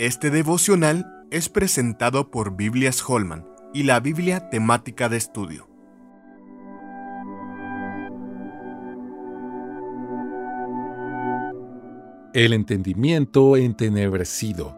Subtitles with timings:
[0.00, 5.68] Este devocional es presentado por Biblias Holman y la Biblia temática de estudio.
[12.32, 14.74] El entendimiento entenebrecido.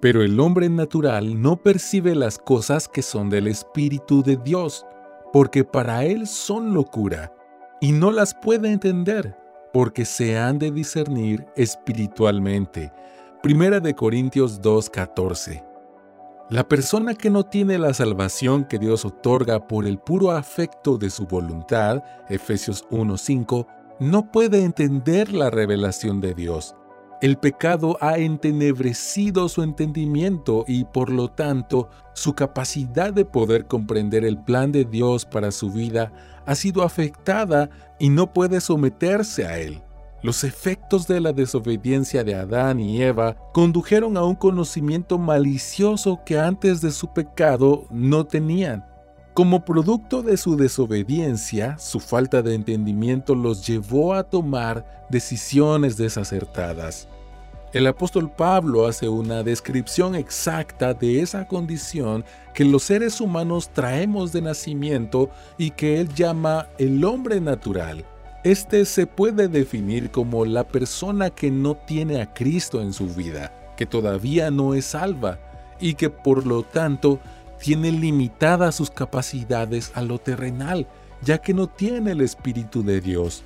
[0.00, 4.86] Pero el hombre natural no percibe las cosas que son del Espíritu de Dios,
[5.34, 7.34] porque para él son locura,
[7.82, 9.36] y no las puede entender,
[9.70, 12.90] porque se han de discernir espiritualmente.
[13.44, 15.62] Primera de Corintios 2:14.
[16.48, 21.10] La persona que no tiene la salvación que Dios otorga por el puro afecto de
[21.10, 23.66] su voluntad, Efesios 1:5,
[24.00, 26.74] no puede entender la revelación de Dios.
[27.20, 34.24] El pecado ha entenebrecido su entendimiento y por lo tanto su capacidad de poder comprender
[34.24, 36.14] el plan de Dios para su vida
[36.46, 37.68] ha sido afectada
[37.98, 39.83] y no puede someterse a él.
[40.24, 46.38] Los efectos de la desobediencia de Adán y Eva condujeron a un conocimiento malicioso que
[46.38, 48.86] antes de su pecado no tenían.
[49.34, 57.06] Como producto de su desobediencia, su falta de entendimiento los llevó a tomar decisiones desacertadas.
[57.74, 64.32] El apóstol Pablo hace una descripción exacta de esa condición que los seres humanos traemos
[64.32, 68.06] de nacimiento y que él llama el hombre natural.
[68.44, 73.72] Este se puede definir como la persona que no tiene a Cristo en su vida,
[73.74, 75.38] que todavía no es salva
[75.80, 77.20] y que por lo tanto
[77.58, 80.86] tiene limitadas sus capacidades a lo terrenal,
[81.22, 83.44] ya que no tiene el Espíritu de Dios.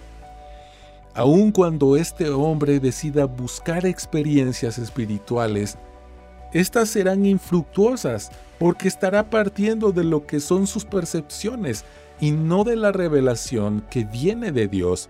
[1.14, 5.78] Aun cuando este hombre decida buscar experiencias espirituales,
[6.52, 11.84] estas serán infructuosas porque estará partiendo de lo que son sus percepciones
[12.20, 15.08] y no de la revelación que viene de Dios.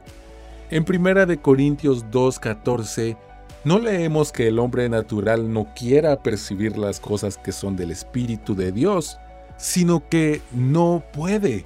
[0.70, 3.16] En 1 Corintios 2:14
[3.64, 8.54] no leemos que el hombre natural no quiera percibir las cosas que son del Espíritu
[8.54, 9.18] de Dios,
[9.56, 11.64] sino que no puede.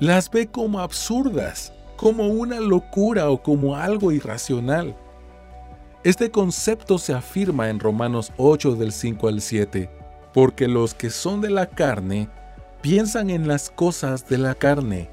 [0.00, 4.96] Las ve como absurdas, como una locura o como algo irracional.
[6.04, 9.90] Este concepto se afirma en Romanos 8 del 5 al 7,
[10.32, 12.28] porque los que son de la carne
[12.84, 15.08] piensan en las cosas de la carne,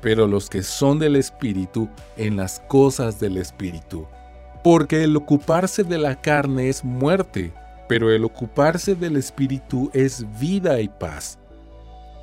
[0.00, 4.06] pero los que son del Espíritu en las cosas del Espíritu
[4.62, 7.52] porque el ocuparse de la carne es muerte,
[7.88, 11.38] pero el ocuparse del Espíritu es vida y paz.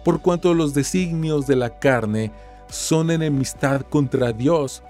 [0.04, 2.32] Por cuanto los designios de la carne
[2.70, 4.84] son enemistad contra Dios,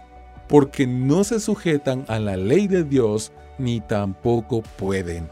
[0.48, 5.30] porque no se sujetan a la ley de Dios ni tampoco pueden.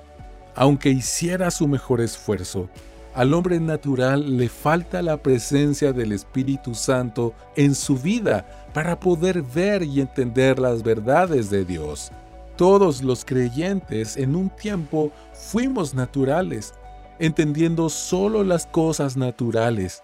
[0.55, 2.69] Aunque hiciera su mejor esfuerzo,
[3.15, 9.41] al hombre natural le falta la presencia del Espíritu Santo en su vida para poder
[9.41, 12.11] ver y entender las verdades de Dios.
[12.57, 16.73] Todos los creyentes en un tiempo fuimos naturales,
[17.17, 20.03] entendiendo solo las cosas naturales.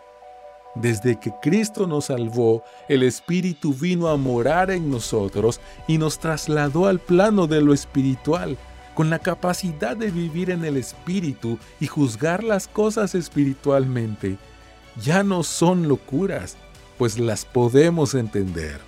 [0.75, 6.87] Desde que Cristo nos salvó, el Espíritu vino a morar en nosotros y nos trasladó
[6.87, 8.57] al plano de lo espiritual
[8.93, 14.37] con la capacidad de vivir en el Espíritu y juzgar las cosas espiritualmente,
[15.01, 16.57] ya no son locuras,
[16.97, 18.79] pues las podemos entender.